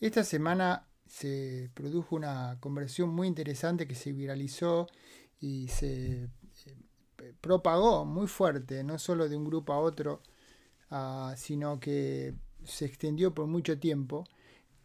[0.00, 4.86] Esta semana se produjo una conversión muy interesante que se viralizó
[5.40, 10.22] y se eh, propagó muy fuerte, no solo de un grupo a otro,
[10.90, 12.34] ah, sino que
[12.64, 14.24] se extendió por mucho tiempo,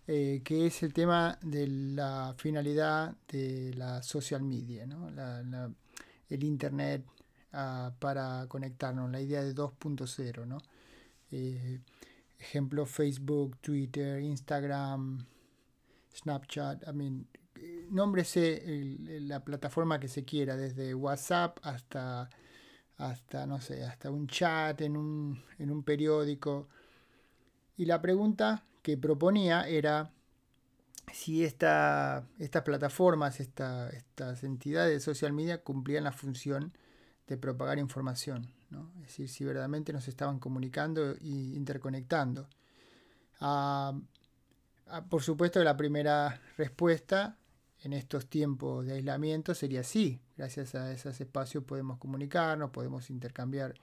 [0.08, 4.86] eh, que es el tema de la finalidad de la social media,
[6.30, 7.06] el Internet
[7.54, 10.46] ah, para conectarnos, la idea de 2.0.
[10.46, 10.58] ¿no?
[11.32, 11.80] Eh,
[12.40, 15.26] ejemplo, Facebook, Twitter, Instagram,
[16.14, 17.28] Snapchat, I mean,
[17.90, 18.64] nómbrese
[19.22, 22.30] la plataforma que se quiera, desde WhatsApp hasta,
[22.98, 26.68] hasta, no sé, hasta un chat en un, en un periódico.
[27.78, 30.12] Y la pregunta que proponía era
[31.12, 36.74] si esta, estas plataformas, estas entidades de social media cumplían la función
[37.28, 42.48] de propagar información, es decir, si verdaderamente nos estaban comunicando e interconectando.
[43.40, 43.94] Ah,
[44.88, 47.38] ah, por supuesto la primera respuesta
[47.84, 53.76] en estos tiempos de aislamiento sería sí, gracias a esos espacios podemos comunicarnos, podemos intercambiar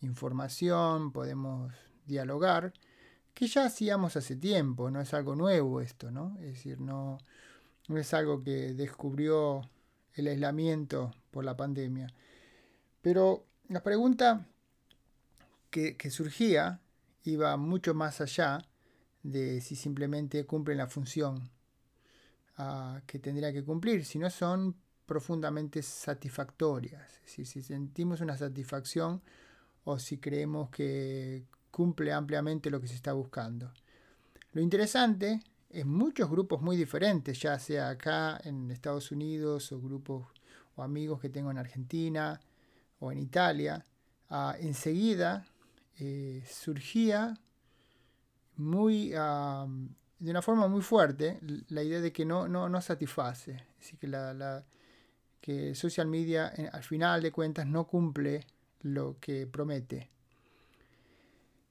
[0.00, 1.72] información, podemos
[2.06, 2.72] dialogar,
[3.34, 6.36] que ya hacíamos hace tiempo, no es algo nuevo esto, ¿no?
[6.40, 7.18] Es decir, no,
[7.88, 9.62] no es algo que descubrió
[10.14, 12.08] el aislamiento por la pandemia.
[13.00, 14.46] Pero la pregunta
[15.70, 16.80] que, surgía
[17.24, 18.64] iba mucho más allá
[19.22, 21.50] de si simplemente cumplen la función
[22.56, 24.74] ah, que tendría que cumplir, sino son
[25.04, 27.02] profundamente satisfactorias.
[27.16, 29.22] Es decir, si sentimos una satisfacción
[29.84, 33.72] o si creemos que cumple ampliamente lo que se está buscando.
[34.52, 40.26] Lo interesante es muchos grupos muy diferentes, ya sea acá en Estados Unidos o grupos
[40.76, 42.40] o amigos que tengo en Argentina
[43.00, 43.84] o en Italia,
[44.30, 45.46] ah, enseguida
[45.98, 47.38] eh, surgía
[48.56, 53.98] muy, de una forma muy fuerte la idea de que no, no, no satisface, es
[53.98, 54.64] que, la,
[55.40, 58.44] que social media al final de cuentas no cumple
[58.82, 60.10] lo que promete.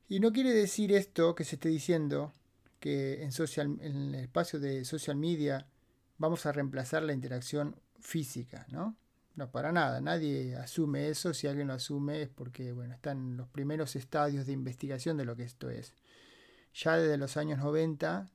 [0.10, 2.32] Y no quiere decir esto que se esté diciendo
[2.80, 5.68] que en, social, en el espacio de social media
[6.18, 8.96] vamos a reemplazar la interacción física, ¿no?
[9.38, 13.38] No, para nada, nadie asume eso, si alguien lo asume es porque bueno, están en
[13.38, 15.94] los primeros estadios de investigación de lo que esto es.
[16.74, 18.32] Ya desde los años 90,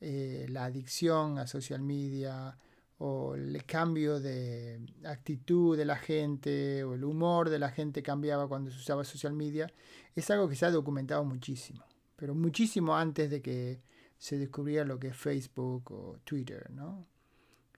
[0.00, 2.56] eh, la adicción a social media,
[2.98, 8.48] o el cambio de actitud de la gente o el humor de la gente cambiaba
[8.48, 9.72] cuando se usaba social media,
[10.14, 11.84] es algo que se ha documentado muchísimo,
[12.14, 13.82] pero muchísimo antes de que
[14.16, 17.06] se descubriera lo que es Facebook o Twitter, ¿no?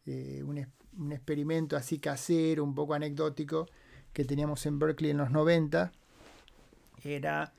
[0.07, 0.43] Eh,
[0.97, 3.67] un, experimento así casero, un poco anecdótico,
[4.13, 5.93] que teníamos en Berkeley en los 90,
[7.03, 7.53] era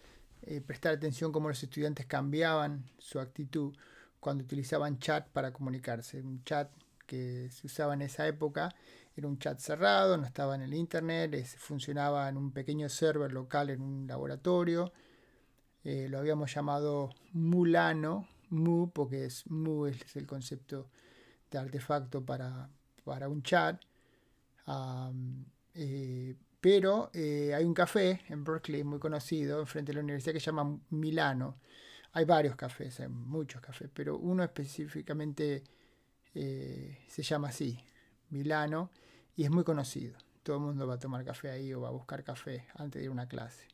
[0.44, 3.76] eh, prestar atención cómo los estudiantes cambiaban su actitud
[4.20, 6.22] cuando utilizaban chat para comunicarse.
[6.22, 6.72] Un chat
[7.06, 8.74] que se usaba en esa época
[9.16, 13.70] era un chat cerrado, no estaba en el internet, funcionaba en un pequeño server local
[13.70, 14.94] en un laboratorio.
[15.84, 20.90] Eh, lo habíamos llamado Mulano, Mu, porque es Mu es el concepto
[21.50, 22.70] de artefacto para,
[23.06, 23.82] un chat.
[25.74, 30.40] Eh, pero eh, hay un café en Berkeley muy conocido, enfrente de la universidad, que
[30.40, 31.58] se llama Milano.
[32.14, 35.64] Hay varios cafés, hay muchos cafés, pero uno específicamente
[36.36, 37.80] eh, se llama así,
[38.30, 38.92] Milano,
[39.36, 40.18] y es muy conocido.
[40.44, 43.06] Todo el mundo va a tomar café ahí o va a buscar café antes de
[43.06, 43.66] ir a una clase.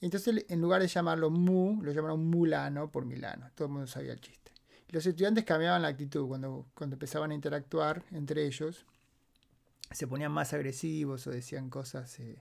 [0.00, 3.50] Entonces, en lugar de llamarlo Mu, lo llamaron Mulano por Milano.
[3.54, 4.43] Todo el mundo sabía el chiste.
[4.94, 8.86] Los estudiantes cambiaban la actitud cuando, cuando empezaban a interactuar entre ellos.
[9.90, 12.40] Se ponían más agresivos o decían cosas eh,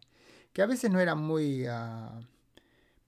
[0.53, 2.19] que a veces no eran muy ah,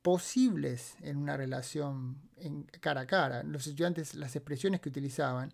[0.01, 3.44] posibles en una relación en, cara a cara.
[3.44, 5.53] Los estudiantes, las expresiones que utilizaban,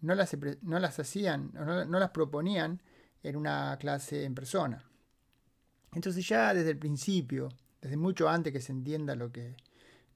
[0.00, 2.82] no las, no las hacían, no, no las proponían
[3.22, 4.84] en una clase en persona.
[5.92, 7.50] Entonces ya desde el principio,
[7.80, 9.54] desde mucho antes que se entienda lo que,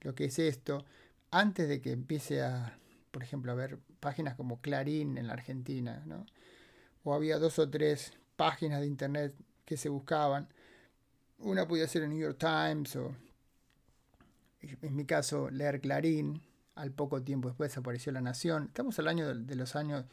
[0.01, 0.83] lo que es esto,
[1.33, 2.77] antes de que empiece a,
[3.11, 6.25] por ejemplo, a ver páginas como Clarín en la Argentina, ¿no?
[7.03, 9.35] o había dos o tres páginas de internet
[9.65, 10.47] que se buscaban,
[11.39, 13.15] una podía ser el New York Times o,
[14.61, 16.41] en mi caso, leer Clarín,
[16.75, 18.65] al poco tiempo después apareció La Nación.
[18.65, 20.05] Estamos al año de, los años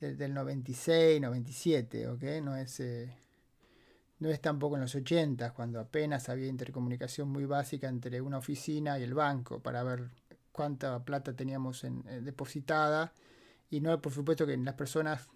[0.00, 2.22] del 96, 97, ¿ok?
[2.42, 3.16] No es, eh,
[4.18, 8.98] no es tampoco en los 80, cuando apenas había intercomunicación muy básica entre una oficina
[8.98, 10.10] y el banco para ver
[10.54, 13.12] cuánta plata teníamos en, eh, depositada.
[13.70, 15.28] Y no, por supuesto que las personas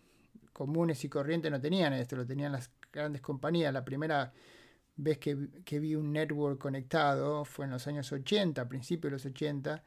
[0.53, 3.73] comunes y corrientes no tenían esto, lo tenían las grandes compañías.
[3.73, 4.33] La primera
[4.97, 5.35] vez que,
[5.81, 9.83] vi un network conectado fue en los años 80, a principios de los 80,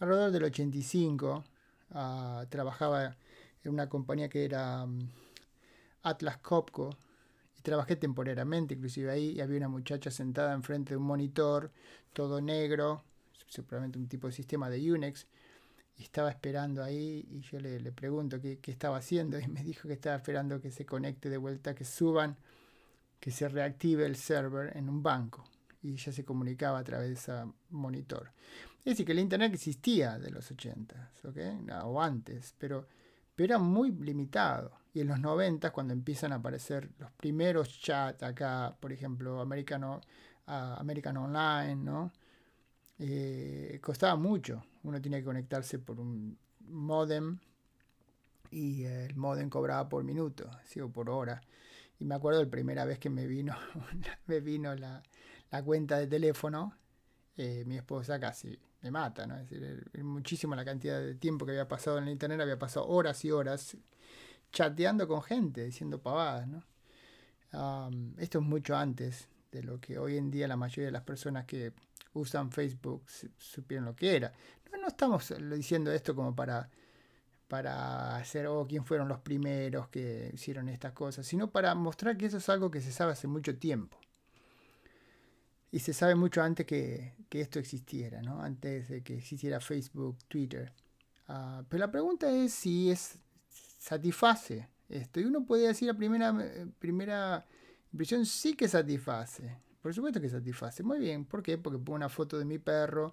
[0.00, 1.44] alrededor del 85
[1.92, 3.16] ah, trabajaba
[3.62, 5.08] en una compañía que era mm,
[6.02, 6.98] Atlas Copco
[7.62, 11.72] trabajé temporariamente inclusive ahí y había una muchacha sentada enfrente de un monitor
[12.12, 13.04] todo negro
[13.48, 15.26] seguramente un tipo de sistema de Unix
[15.96, 19.88] y estaba esperando ahí y yo le, pregunto qué, qué, estaba haciendo y me dijo
[19.88, 22.36] que estaba esperando que se conecte de vuelta, que suban,
[23.20, 25.44] que se reactive el server en un banco
[25.84, 28.32] y ya se comunicaba a través de ese monitor.
[28.78, 31.58] Es decir, que el Internet existía de los 80 ¿okay?
[31.84, 32.86] o antes, pero,
[33.34, 34.72] pero era muy limitado.
[34.92, 40.00] Y en los 90, cuando empiezan a aparecer los primeros chats acá, por ejemplo, American,
[40.46, 42.12] American Online, ¿no?
[42.98, 44.64] Eh, costaba mucho.
[44.82, 47.38] Uno tenía que conectarse por un modem
[48.50, 50.80] y el modem cobraba por minuto, ¿sí?
[50.80, 51.40] o por hora.
[51.98, 53.56] Y me acuerdo la primera vez que me vino,
[54.26, 55.02] me vino la,
[55.64, 56.76] cuenta de teléfono,
[57.36, 59.36] eh, mi esposa casi me mata, ¿no?
[59.36, 62.86] Es decir, muchísimo la cantidad de tiempo que había pasado en el internet, había pasado
[62.88, 63.76] horas y horas
[64.52, 66.62] chateando con gente, diciendo pavadas, ¿no?
[68.18, 71.44] esto es mucho antes de lo que hoy en día la mayoría de las personas
[71.44, 71.72] que
[72.14, 73.04] usan Facebook
[73.38, 74.32] supieron lo que era.
[74.80, 76.68] No, estamos diciendo esto como para,
[77.48, 82.26] para hacer, oh, quién fueron los primeros que hicieron estas cosas, sino para mostrar que
[82.26, 83.98] eso es algo que se sabe hace mucho tiempo.
[85.70, 88.40] Y se sabe mucho antes que, que esto existiera, ¿no?
[88.40, 90.72] antes de que existiera Facebook, Twitter.
[91.28, 93.18] Ah, pero la pregunta es si es
[93.78, 95.20] satisface esto.
[95.20, 97.44] Y uno puede decir a primera, eh, primera
[97.92, 99.56] impresión sí que satisface.
[99.84, 100.82] Por supuesto que satisface.
[100.82, 101.26] Muy bien.
[101.26, 101.58] ¿Por qué?
[101.58, 103.12] Porque pongo una foto de mi perro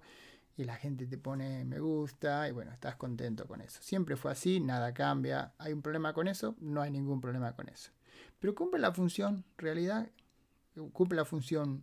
[0.56, 3.82] y la gente te pone me gusta y bueno, estás contento con eso.
[3.82, 5.52] Siempre fue así, nada cambia.
[5.58, 6.56] ¿Hay un problema con eso?
[6.60, 7.90] No hay ningún problema con eso.
[8.38, 10.08] Pero cumple la función, realidad,
[10.94, 11.82] cumple la función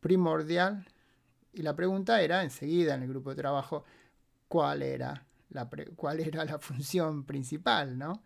[0.00, 0.86] primordial.
[1.54, 3.84] Y la pregunta era enseguida en el grupo de trabajo,
[4.46, 7.96] ¿cuál era la, cuál era la función principal?
[7.96, 8.22] ¿no?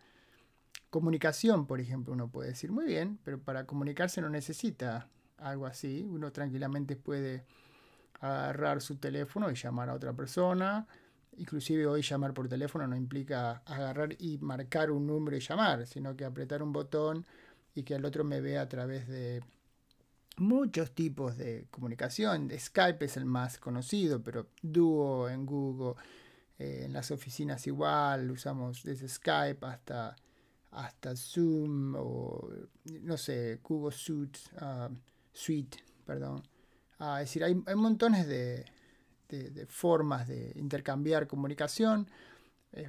[0.90, 5.08] Comunicación, por ejemplo, uno puede decir, muy bien, pero para comunicarse no necesita
[5.42, 6.02] algo así.
[6.02, 7.44] Uno tranquilamente puede
[8.20, 10.86] agarrar su teléfono y llamar a otra persona.
[11.38, 16.14] Inclusive hoy llamar por teléfono no implica agarrar y marcar un número y llamar, sino
[16.16, 17.26] que apretar un botón
[17.74, 19.42] y que el otro me vea a través de
[20.36, 22.50] muchos tipos de comunicación.
[22.56, 25.94] Skype es el más conocido, pero Duo en Google,
[26.58, 30.14] eh, en las oficinas igual, usamos desde Skype hasta,
[30.70, 32.48] hasta Zoom o
[33.02, 34.38] no sé, Google Suite.
[34.58, 34.90] Ah,
[35.32, 36.42] Suite, perdón.
[36.98, 38.64] Ah, es decir, hay, montones de,
[39.68, 42.08] formas de intercambiar comunicación.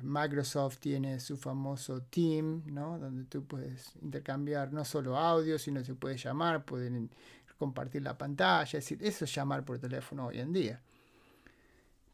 [0.01, 2.99] Microsoft tiene su famoso Team, ¿no?
[2.99, 7.09] donde tú puedes intercambiar no solo audio, sino se puede llamar, pueden
[7.57, 8.63] compartir la pantalla.
[8.63, 10.81] Es decir, eso es llamar por teléfono hoy en día.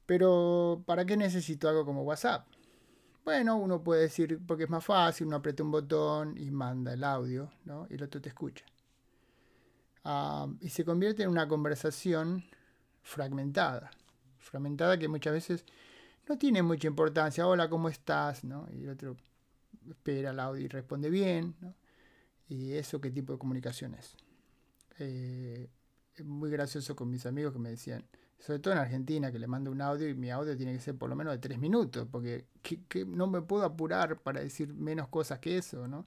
[0.06, 2.48] Pero, ¿para qué necesito algo como WhatsApp?
[3.24, 7.04] Bueno, uno puede decir porque es más fácil, uno aprieta un botón y manda el
[7.04, 7.86] audio, ¿no?
[7.90, 8.66] Y el otro te escucha.
[10.04, 12.44] Ah, y se convierte en una conversación
[13.01, 13.92] fragmentada.
[14.38, 15.66] Fragmentada que muchas veces
[16.28, 17.48] no tiene mucha importancia.
[17.48, 18.44] Hola, ¿cómo estás?
[18.44, 18.68] ¿no?
[18.72, 19.18] Y el otro
[19.90, 21.56] espera el audio y responde bien.
[21.60, 21.74] ¿no?
[22.48, 24.16] ¿Y eso qué tipo de comunicación es?
[25.00, 25.69] Eh,
[26.16, 28.04] es muy gracioso con mis amigos que me decían,
[28.38, 30.97] sobre todo en Argentina, que le mando un audio y mi audio tiene que ser
[30.97, 32.45] por lo menos de tres minutos, porque
[33.06, 36.06] no me puedo apurar para decir menos cosas que eso, ¿no?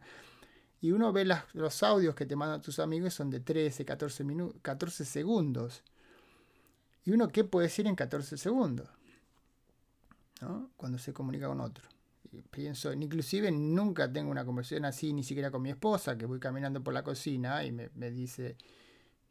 [0.82, 4.26] Y uno ve los audios que te mandan tus amigos son de 13, 14,
[4.60, 5.84] 14 segundos.
[7.04, 8.88] ¿Y uno qué puede decir en 14 segundos?
[10.40, 10.72] ¿No?
[10.76, 11.88] Cuando se comunica con otro.
[12.32, 16.40] Y pienso, inclusive nunca tengo una conversación así, ni siquiera con mi esposa, que voy
[16.40, 18.56] caminando por la cocina y me, dice,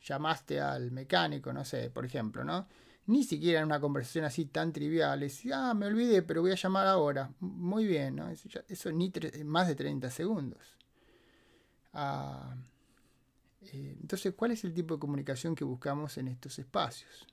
[0.02, 2.66] llamaste al mecánico, no sé, por ejemplo, ¿no?
[3.08, 5.22] Ni siquiera en una conversación así tan trivial.
[5.24, 7.30] Es, ah, me olvidé, pero voy a llamar ahora.
[7.42, 8.30] Muy bien, ¿no?
[8.30, 9.12] Eso, eso ni
[9.44, 10.81] más de 30 segundos.
[11.94, 17.28] Eh, entonces, ¿cuál es el tipo de comunicación que buscamos en estos espacios?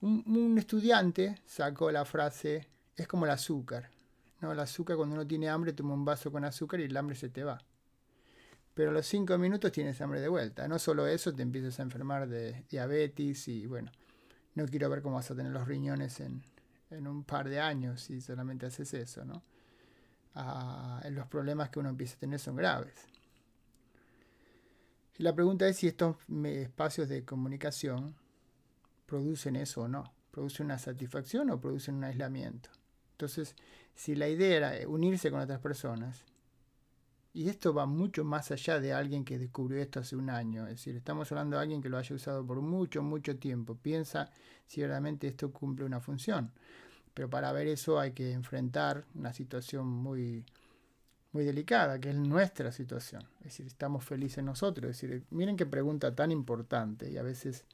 [0.00, 3.90] Un, estudiante sacó la frase, es como el azúcar.
[4.40, 4.52] ¿no?
[4.52, 7.30] El azúcar cuando uno tiene hambre toma un vaso con azúcar y el hambre se
[7.30, 7.58] te va.
[8.74, 10.68] Pero a los cinco minutos tienes hambre de vuelta.
[10.68, 13.90] No solo eso, te empiezas a enfermar de diabetes y bueno,
[14.54, 16.42] no quiero ver cómo vas a tener los riñones en,
[16.90, 19.42] en un par de años si solamente haces eso, ¿no?
[21.10, 22.94] Los problemas que uno empieza a tener son graves.
[25.16, 28.14] Y la pregunta es si estos espacios de comunicación
[29.06, 30.12] producen eso o no.
[30.30, 32.70] ¿Producen una satisfacción o producen un aislamiento?
[33.12, 33.54] Entonces,
[33.94, 36.24] si la idea era unirse con otras personas,
[37.36, 40.64] Y esto va mucho más allá de alguien que descubrió esto hace un año.
[40.68, 43.74] Es decir, estamos hablando de alguien que lo haya usado por mucho, mucho tiempo.
[43.74, 44.30] Piensa
[44.66, 46.52] si realmente esto cumple una función.
[47.14, 50.44] Pero para ver eso hay que enfrentar una situación muy,
[51.32, 53.22] muy delicada, que es nuestra situación.
[53.38, 54.90] Es decir, estamos felices nosotros.
[54.90, 57.10] Es decir, miren qué pregunta tan importante.
[57.10, 57.64] Y a veces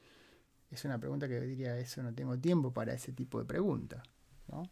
[0.69, 4.03] es una pregunta que diría, eso no tengo tiempo para ese tipo de pregunta.
[4.47, 4.63] ¿no?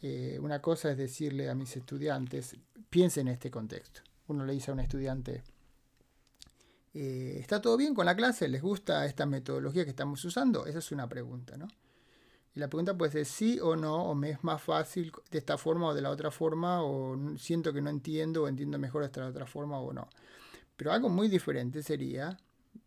[0.00, 2.56] Eh, una cosa es decirle a mis estudiantes,
[2.90, 4.00] piensen en este contexto.
[4.26, 5.42] Uno le dice a un estudiante,
[6.94, 8.48] eh, ¿está todo bien con la clase?
[8.48, 10.66] ¿Les gusta esta metodología que estamos usando?
[10.66, 11.68] Esa es una pregunta, ¿no?
[12.54, 15.56] Y la pregunta puede ser sí o no, o me es más fácil de esta
[15.56, 19.26] forma o de la otra forma, o siento que no entiendo o entiendo mejor esta
[19.26, 20.08] otra forma o no.
[20.76, 22.36] Pero algo muy diferente sería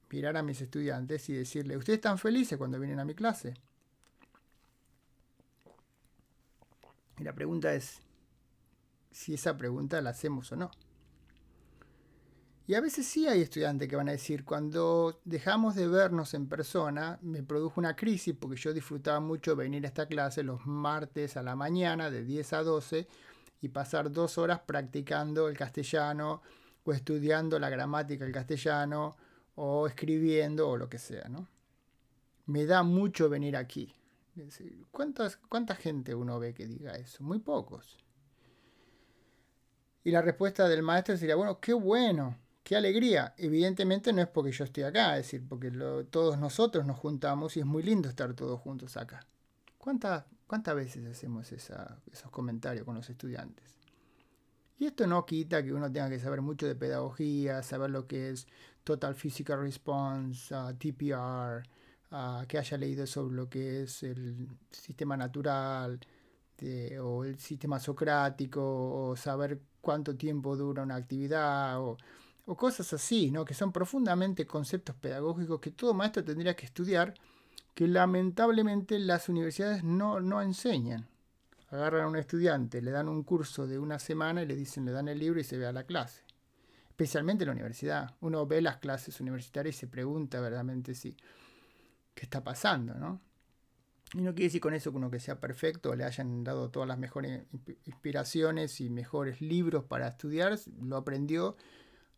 [0.09, 3.55] mirar a mis estudiantes y decirle, ¿ustedes están felices cuando vienen a mi clase?
[7.17, 8.01] Y la pregunta es
[9.11, 10.71] si esa pregunta la hacemos o no.
[12.67, 16.47] Y a veces sí hay estudiantes que van a decir, cuando dejamos de vernos en
[16.47, 21.37] persona, me produjo una crisis porque yo disfrutaba mucho venir a esta clase los martes
[21.37, 23.07] a la mañana de 10 a 12
[23.61, 26.41] y pasar dos horas practicando el castellano
[26.83, 29.15] o estudiando la gramática del castellano
[29.53, 31.47] o escribiendo o lo que sea, ¿no?
[32.47, 33.93] Me da mucho venir aquí.
[34.91, 37.23] ¿Cuántas, ¿Cuánta gente uno ve que diga eso?
[37.23, 37.97] Muy pocos.
[40.03, 43.35] Y la respuesta del maestro sería, bueno, qué bueno, qué alegría.
[43.37, 45.71] Evidentemente no es porque yo estoy acá, es decir, porque
[46.09, 49.23] todos nosotros nos juntamos y es muy lindo estar todos juntos acá.
[49.77, 53.77] ¿Cuántas, cuántas veces hacemos esos comentarios con los estudiantes?
[54.79, 58.31] Y esto no quita que uno tenga que saber mucho de pedagogía, saber lo que
[58.31, 58.47] es
[58.83, 61.63] Total Physical Response, uh, TPR,
[62.11, 65.99] uh, que haya leído sobre lo que es el sistema natural
[66.99, 68.61] o el sistema socrático,
[69.09, 71.79] o saber cuánto tiempo dura una actividad,
[72.45, 73.45] o, cosas así, ¿no?
[73.45, 77.13] que son profundamente conceptos pedagógicos que todo maestro tendría que estudiar,
[77.73, 81.07] que lamentablemente las universidades no, no enseñan
[81.75, 84.91] agarran a un estudiante, le dan un curso de una semana y le dicen, le
[84.91, 86.21] dan el libro y se ve a la clase.
[86.89, 88.15] Especialmente en la universidad.
[88.21, 91.15] Uno ve las clases universitarias y se pregunta verdaderamente si
[92.13, 93.21] qué está pasando, ¿no?
[94.13, 96.87] Y no quiere decir con eso que uno que sea perfecto, le hayan dado todas
[96.87, 97.43] las mejores
[97.85, 101.57] inspiraciones y mejores libros para estudiar, lo aprendió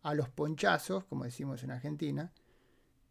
[0.07, 2.31] a los ponchazos, como decimos en Argentina,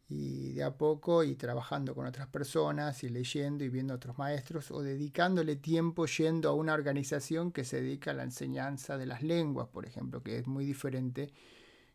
[0.09, 4.17] y de a poco y trabajando con otras personas y leyendo y viendo a otros
[4.17, 9.05] maestros o dedicándole tiempo yendo a una organización que se dedica a la enseñanza de
[9.05, 11.35] las lenguas, por ejemplo, que es muy diferente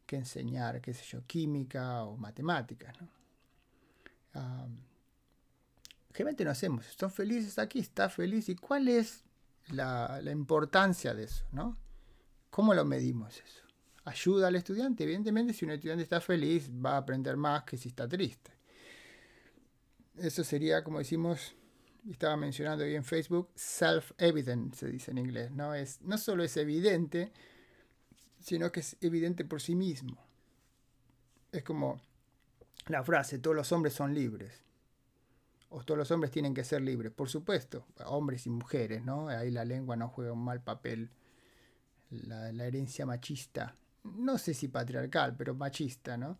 [0.05, 2.93] que enseñar, qué sé yo, química o matemáticas.
[3.01, 3.07] ¿no?
[6.13, 7.79] generalmente no hacemos, ¿están felices aquí?
[7.79, 8.49] ¿Está feliz?
[8.49, 9.23] ¿Y cuál es
[9.69, 11.43] la, la importancia de eso?
[11.51, 11.75] ¿no?
[12.51, 13.70] ¿Cómo lo medimos eso?
[14.05, 15.03] Ayuda al estudiante.
[15.03, 18.51] Evidentemente, si un estudiante está feliz, va a aprender más que si está triste.
[20.17, 21.55] Eso sería, como decimos,
[22.09, 25.51] estaba mencionando hoy en Facebook, self-evident, se dice en inglés.
[25.51, 25.73] ¿no?
[25.73, 27.31] Es, no solo es evidente,
[28.39, 30.17] sino que es evidente por sí mismo.
[31.51, 32.01] Es como
[32.87, 34.63] la frase, todos los hombres son libres.
[35.69, 37.13] O todos los hombres tienen que ser libres.
[37.13, 39.29] Por supuesto, hombres y mujeres, ¿no?
[39.29, 41.09] Ahí la lengua no juega un mal papel.
[42.09, 46.37] La, la herencia machista no sé si patriarcal, pero machista, ¿no?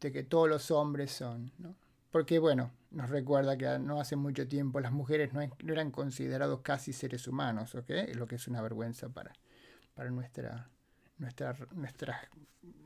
[0.00, 1.74] De que todos los hombres son, ¿no?
[2.10, 6.92] Porque, bueno, nos recuerda que no hace mucho tiempo las mujeres no, eran considerados casi
[6.92, 7.90] seres humanos, ¿ok?
[8.14, 9.32] Lo que es una vergüenza para,
[9.94, 10.70] para nuestra,
[11.18, 12.20] nuestra, nuestra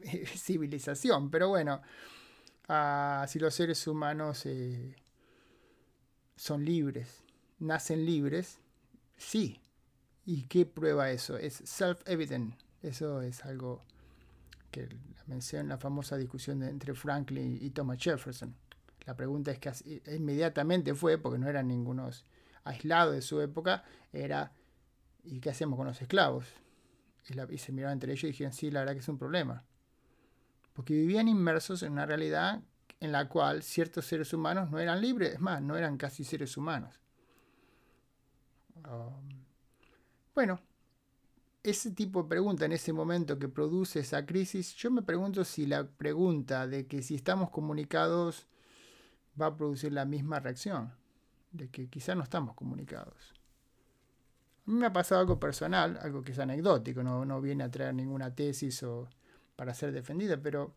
[0.34, 1.30] civilización.
[1.30, 1.82] Pero bueno,
[2.68, 4.96] ah, si los seres humanos eh,
[6.36, 7.22] son libres,
[7.58, 8.60] nacen libres,
[9.16, 9.60] sí.
[10.24, 11.36] ¿Y qué prueba eso?
[11.36, 12.54] Es self-evident.
[12.82, 13.82] Eso es algo
[14.70, 14.88] que
[15.26, 18.54] menciona la famosa discusión entre Franklin y Thomas Jefferson.
[19.06, 19.72] La pregunta es que
[20.14, 22.26] inmediatamente fue, porque no eran ningunos
[22.64, 24.52] aislados de su época, era
[25.24, 26.46] ¿y qué hacemos con los esclavos?
[27.28, 29.64] Y, la, se miraban entre ellos y dijeron, sí, la verdad que es un problema.
[30.72, 32.62] Porque vivían inmersos en una realidad
[33.00, 36.56] en la cual ciertos seres humanos no eran libres, es más, no eran casi seres
[36.56, 37.00] humanos.
[38.76, 39.44] Um,
[40.34, 40.60] bueno,
[41.62, 45.66] ese tipo de pregunta en ese momento que produce esa crisis, yo me pregunto si
[45.66, 48.46] la pregunta de que si estamos comunicados
[49.40, 50.92] va a producir la misma reacción,
[51.52, 53.34] de que quizá no estamos comunicados.
[54.66, 57.70] A mí me ha pasado algo personal, algo que es anecdótico, no, no viene a
[57.70, 59.08] traer ninguna tesis o
[59.56, 60.74] para ser defendida, pero,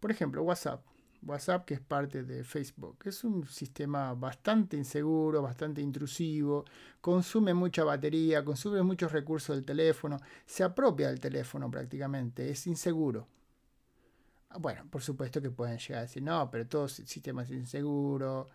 [0.00, 0.84] por ejemplo, WhatsApp.
[1.24, 2.98] WhatsApp, que es parte de Facebook.
[3.04, 6.64] Es un sistema bastante inseguro, bastante intrusivo,
[7.00, 13.28] consume mucha batería, consume muchos recursos del teléfono, se apropia del teléfono prácticamente, es inseguro.
[14.58, 18.50] Bueno, por supuesto que pueden llegar a decir, no, pero todo sistema es inseguro.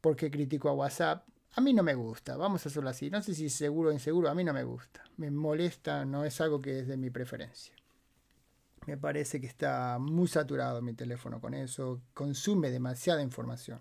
[0.00, 1.26] ¿Por qué critico a WhatsApp?
[1.54, 3.10] A mí no me gusta, vamos a hacerlo así.
[3.10, 5.02] No sé si seguro o inseguro, a mí no me gusta.
[5.16, 7.74] Me molesta, no es algo que es de mi preferencia.
[8.86, 13.80] Me parece que está muy saturado mi teléfono con eso, consume demasiada información.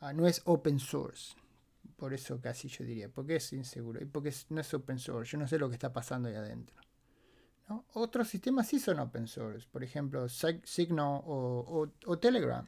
[0.00, 1.34] Ah, no es open source,
[1.96, 5.38] por eso casi yo diría, porque es inseguro y porque no es open source, yo
[5.38, 6.76] no sé lo que está pasando ahí adentro.
[7.92, 12.66] Otros sistemas sí son open source, por ejemplo Signal o Telegram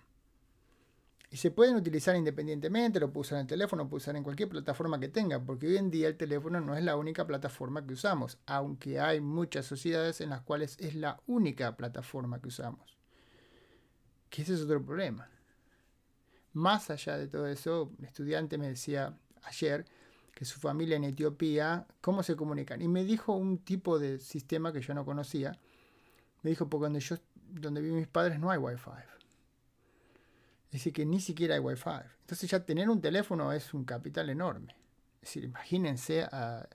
[1.33, 4.25] y se pueden utilizar independientemente, lo puedo usar en el teléfono, lo puedo usar en
[4.25, 7.87] cualquier plataforma que tenga, porque hoy en día el teléfono no es la única plataforma
[7.87, 12.99] que usamos, aunque hay muchas sociedades en las cuales es la única plataforma que usamos.
[14.29, 15.31] Que ese es otro problema.
[16.53, 19.87] Más allá de todo eso, un estudiante me decía ayer
[20.35, 22.83] que su familia en Etiopía, ¿cómo se comunican?
[22.83, 25.57] Y me dijo un tipo de sistema que yo no conocía.
[26.43, 27.17] Me dijo, porque donde yo,
[27.51, 28.91] donde viven mis padres no hay wifi
[30.71, 32.03] es decir, que ni siquiera hay Wi-Fi.
[32.21, 34.77] Entonces ya tener un teléfono es un capital enorme.
[35.15, 36.69] Es decir, imagínense a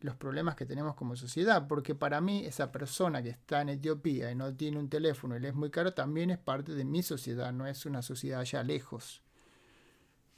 [0.00, 4.32] los problemas que tenemos como sociedad, porque para mí esa persona que está en Etiopía
[4.32, 7.04] y no tiene un teléfono y le es muy caro, también es parte de mi
[7.04, 9.22] sociedad, no es una sociedad allá lejos,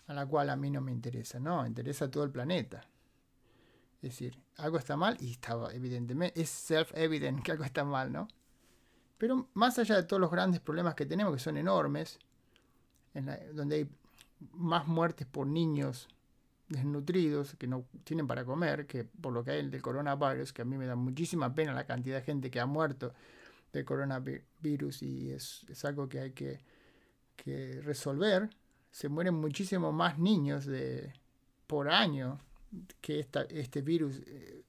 [0.06, 2.82] a la cual a mí no me interesa, no, interesa todo el planeta.
[4.02, 8.28] Es decir, algo está mal y estaba evidentemente, es self-evident que algo está mal, ¿no?
[9.16, 12.20] Pero más allá de todos los grandes problemas que tenemos, que son enormes,
[13.54, 13.88] donde hay
[14.52, 16.08] más muertes por niños
[16.68, 20.62] desnutridos que no tienen para comer, que por lo que hay el del coronavirus, que
[20.62, 23.12] a mí me da muchísima pena la cantidad de gente que ha muerto
[23.72, 26.60] del coronavirus y es, algo que hay que,
[27.82, 28.50] resolver.
[28.90, 31.14] Se mueren muchísimo más niños de,
[31.66, 32.38] por año
[33.00, 34.62] que esta, este virus, eh,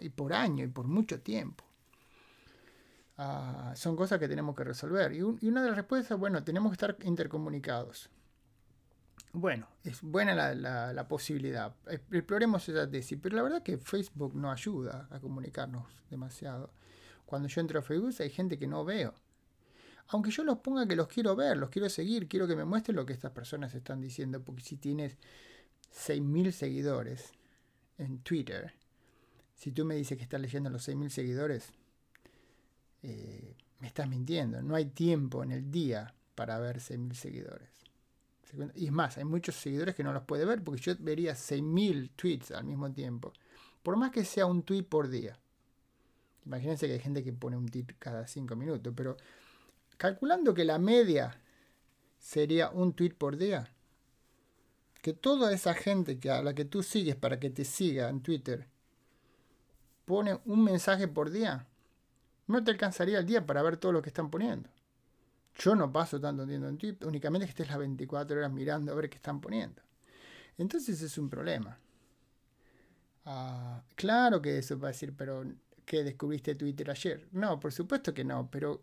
[0.00, 1.64] y por año y por mucho tiempo.
[3.16, 5.12] Ah, son cosas que tenemos que resolver.
[5.12, 8.10] Y, una de las respuestas, bueno, tenemos que estar intercomunicados.
[9.32, 11.74] Bueno, es buena la, posibilidad.
[11.86, 16.70] Exploremos esa tesis, pero la verdad que Facebook no ayuda a comunicarnos demasiado.
[17.26, 19.14] Cuando yo entro a Facebook hay gente que no veo.
[20.08, 22.96] Aunque yo los ponga que los quiero ver, los quiero seguir, quiero que me muestren
[22.96, 25.16] lo que estas personas están diciendo, porque si tienes
[25.92, 27.32] 6.000 seguidores
[27.96, 28.74] en Twitter,
[29.54, 31.72] si tú me dices que estás leyendo los 6.000 seguidores,
[33.06, 37.68] eh, me estás mintiendo, no hay tiempo en el día para ver 6.000 seguidores.
[38.74, 42.12] Y es más, hay muchos seguidores que no los puede ver porque yo vería 6.000
[42.16, 43.32] tweets al mismo tiempo.
[43.82, 45.38] Por más que sea un tweet por día.
[46.46, 49.18] Imagínense que hay gente que pone un tweet cada 5 minutos, pero
[49.98, 51.38] calculando que la media
[52.18, 53.68] sería un tweet por día,
[55.02, 58.22] que toda esa gente que a la que tú sigues para que te siga en
[58.22, 58.66] Twitter
[60.06, 61.66] pone un mensaje por día,
[62.46, 64.68] no te alcanzaría el día para ver todo lo que están poniendo.
[65.56, 68.94] Yo no paso tanto tiempo en Twitter, únicamente que estés las 24 horas mirando a
[68.94, 69.82] ver qué están poniendo.
[70.58, 71.78] Entonces es un problema.
[73.24, 75.44] Ah, claro que eso va a decir, pero
[75.84, 77.28] ¿qué descubriste Twitter ayer?
[77.32, 78.82] No, por supuesto que no, pero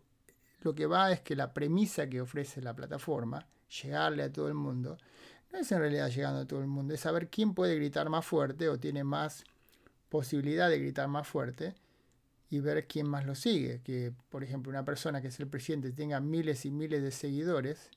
[0.62, 3.46] lo que va es que la premisa que ofrece la plataforma,
[3.82, 4.96] llegarle a todo el mundo,
[5.52, 8.24] no es en realidad llegando a todo el mundo, es saber quién puede gritar más
[8.24, 9.44] fuerte o tiene más
[10.08, 11.74] posibilidad de gritar más fuerte
[12.52, 13.80] y ver quién más lo sigue.
[13.82, 17.90] Que, por ejemplo, una persona que es el presidente tenga miles y miles de seguidores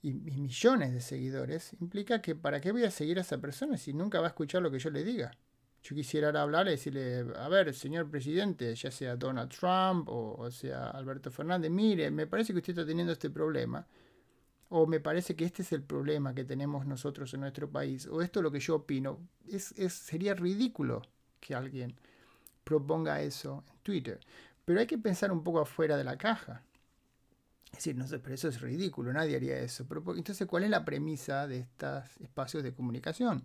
[0.00, 3.92] y, millones de seguidores, implica que para qué voy a seguir a esa persona si
[3.92, 5.32] nunca va a escuchar lo que yo le diga.
[5.82, 10.50] Yo quisiera hablar y decirle, a ver, señor presidente, ya sea Donald Trump o, o
[10.52, 13.84] sea Alberto Fernández, mire, me parece que usted está teniendo este problema
[14.68, 18.22] o me parece que este es el problema que tenemos nosotros en nuestro país, o
[18.22, 21.02] esto es lo que yo opino, es, es, sería ridículo
[21.40, 21.96] que alguien
[22.64, 24.20] proponga eso en Twitter.
[24.64, 26.62] Pero hay que pensar un poco afuera de la caja.
[27.66, 29.86] Es decir, no sé, pero eso es ridículo, nadie haría eso.
[30.14, 33.44] entonces, ¿cuál es la premisa de estos espacios de comunicación?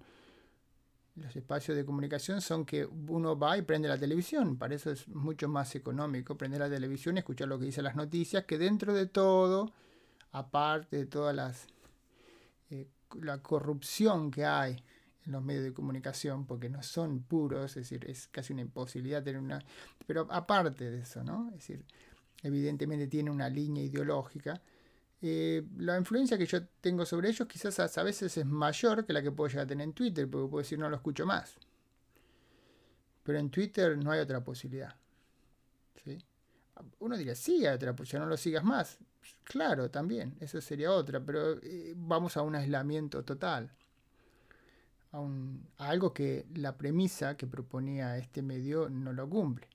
[1.15, 4.58] Los espacios de comunicación son que uno va y prende la televisión.
[4.58, 7.95] Para eso es mucho más económico prender la televisión y escuchar lo que dicen las
[7.95, 9.71] noticias, que dentro de todo,
[10.32, 11.65] aparte de toda las,
[12.69, 12.88] eh,
[13.19, 14.84] la corrupción que hay
[15.27, 19.41] los medios de comunicación porque no son puros, es decir, es casi una imposibilidad tener
[19.41, 19.63] una...
[20.05, 21.47] Pero aparte de eso, ¿no?
[21.49, 21.85] Es decir,
[22.43, 24.61] evidentemente tiene una línea ideológica.
[25.21, 29.21] Eh, la influencia que yo tengo sobre ellos quizás a, veces es mayor que la
[29.21, 31.55] que puedo llegar a tener en Twitter, porque puedo decir no lo escucho más.
[33.23, 34.95] Pero en Twitter no hay otra posibilidad.
[36.03, 36.17] ¿sí?
[36.99, 38.99] Uno diría, sí, otra, pues ya no lo sigas más.
[39.43, 43.71] Claro, también, eso sería otra, pero eh, vamos a un aislamiento total.
[45.77, 49.67] A, algo que la premisa que proponía este medio no lo cumple.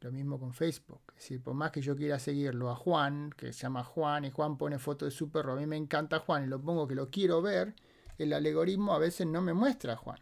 [0.00, 1.00] Lo mismo con Facebook.
[1.16, 4.30] Es decir, por más que yo quiera seguirlo a Juan, que se llama Juan, y
[4.30, 6.94] Juan pone foto de su perro, a mí me encanta Juan y lo pongo que
[6.94, 7.74] lo quiero ver,
[8.18, 10.18] el algoritmo a veces no me muestra a Juan.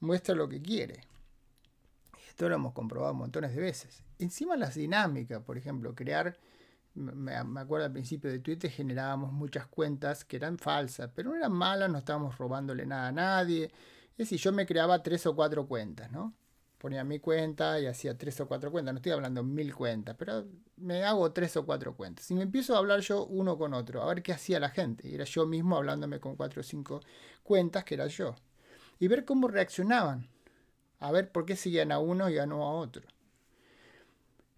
[0.00, 1.00] Muestra lo que quiere.
[2.28, 4.04] Esto lo hemos comprobado montones de veces.
[4.18, 6.36] Encima las dinámicas, por ejemplo, crear,
[6.98, 11.52] me, acuerdo al principio de Twitter generábamos muchas cuentas que eran falsas, pero no eran
[11.52, 13.64] malas, no estábamos robándole nada a nadie.
[14.12, 16.34] Es decir, yo me creaba tres o cuatro cuentas, ¿no?
[16.78, 20.46] Ponía mi cuenta y hacía tres o cuatro cuentas, no estoy hablando mil cuentas, pero
[20.76, 22.30] me hago tres o cuatro cuentas.
[22.30, 25.08] Y me empiezo a hablar yo uno con otro, a ver qué hacía la gente.
[25.08, 27.00] Y era yo mismo hablándome con cuatro o cinco
[27.42, 28.34] cuentas que era yo.
[29.00, 30.28] Y ver cómo reaccionaban
[31.00, 33.06] a ver por qué seguían a uno y a no a otro.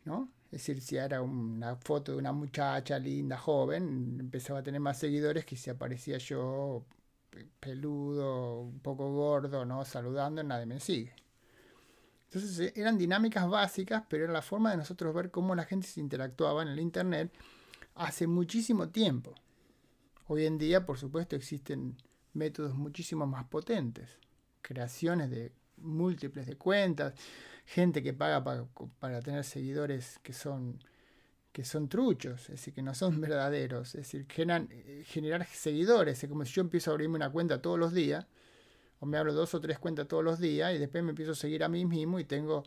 [0.04, 0.30] ¿No?
[0.50, 4.98] Es decir, si era una foto de una muchacha linda, joven, empezaba a tener más
[4.98, 6.84] seguidores que si aparecía yo
[7.60, 9.84] peludo, un poco gordo, ¿no?
[9.84, 11.14] Saludando, nadie me sigue.
[12.24, 15.86] Entonces eh, eran dinámicas básicas, pero era la forma de nosotros ver cómo la gente
[15.86, 17.32] se interactuaba en el Internet
[17.94, 19.34] hace muchísimo tiempo.
[20.26, 21.96] Hoy en día, por supuesto, existen
[22.32, 24.18] métodos muchísimo más potentes.
[24.62, 27.14] Creaciones de múltiples de cuentas,
[27.64, 28.42] gente que paga
[28.98, 30.78] para, tener seguidores que son,
[31.52, 36.28] que son truchos, es decir, que no son verdaderos, es decir, eh, generar seguidores, es
[36.28, 38.26] como si yo empiezo a abrirme una cuenta todos los días,
[39.00, 41.34] o me abro dos o tres cuentas todos los días y después me empiezo a
[41.34, 42.64] seguir a mí mismo y tengo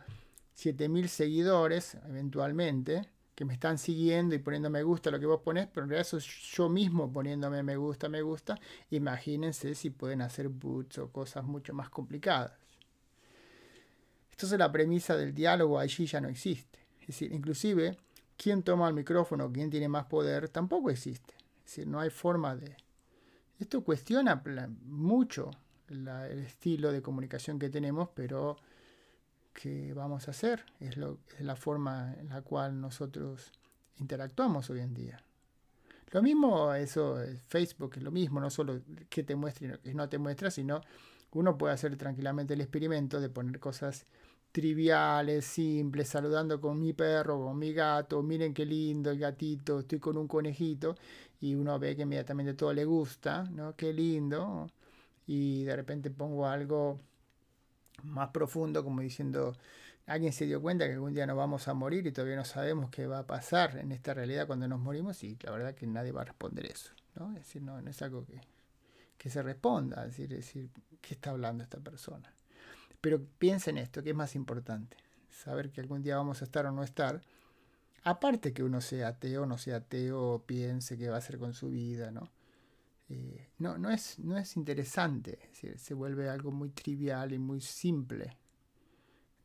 [0.56, 5.68] 7000 seguidores eventualmente que me están siguiendo y poniendo me gusta lo que vos pones,
[5.68, 6.22] pero en realidad soy
[6.52, 8.60] yo mismo poniéndome me gusta, me gusta.
[8.92, 12.52] Imagínense si pueden hacer boots o cosas mucho más complicadas.
[14.34, 16.80] Entonces la premisa del diálogo allí ya no existe.
[17.02, 17.98] Es decir, inclusive,
[18.36, 21.36] quién toma el micrófono, quién tiene más poder, tampoco existe.
[21.60, 22.76] Es decir, no hay forma de...
[23.60, 24.42] Esto cuestiona
[24.86, 25.52] mucho
[25.88, 28.58] el estilo de comunicación que tenemos, pero
[29.54, 30.66] ¿qué vamos a hacer?
[30.80, 33.52] Es, lo, es la forma en la cual nosotros
[33.98, 35.24] interactuamos hoy en día.
[36.12, 37.18] Lo mismo, eso,
[37.48, 40.82] Facebook es lo mismo, no solo que te muestra y no te muestra, sino
[41.32, 44.06] uno puede hacer tranquilamente el experimento de poner cosas
[44.54, 50.00] triviales, simples, saludando con mi perro, con mi gato, miren qué lindo el gatito, estoy
[50.00, 50.96] con un conejito,
[51.42, 53.76] y uno ve que inmediatamente todo le gusta, ¿no?
[53.76, 54.70] Qué lindo.
[55.28, 57.00] Y de repente pongo algo
[58.04, 59.56] más profundo, como diciendo,
[60.06, 62.92] alguien se dio cuenta que algún día nos vamos a morir y todavía no sabemos
[62.92, 66.12] qué va a pasar en esta realidad cuando nos morimos, y la verdad que nadie
[66.12, 67.30] va a responder eso, ¿no?
[67.32, 68.40] Es decir, no, no es algo que,
[69.18, 70.70] que se responda, es decir, es decir,
[71.02, 72.32] ¿qué está hablando esta persona?
[73.04, 74.96] Pero piensen esto, que es más importante.
[75.30, 77.22] Saber que algún día vamos a estar o no estar.
[78.04, 81.70] Aparte que uno sea ateo, no sea ateo, piense qué va a hacer con su
[81.70, 82.32] vida, ¿no?
[83.10, 85.50] Eh, no, no, es, no es interesante.
[85.52, 88.38] se vuelve algo muy trivial y muy simple.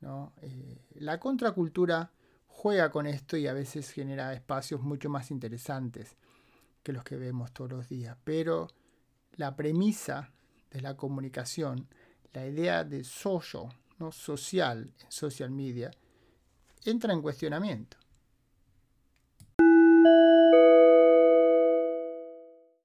[0.03, 0.35] ¿no?
[0.42, 2.12] Eh, la contracultura
[2.47, 6.16] juega con esto y a veces genera espacios mucho más interesantes
[6.85, 8.16] que los que vemos todos los días.
[8.23, 8.68] Pero
[9.33, 10.31] la premisa
[10.71, 11.88] de la comunicación
[12.33, 14.12] la idea de social, ¿no?
[14.12, 15.91] social en social media,
[16.85, 17.97] entra en cuestionamiento.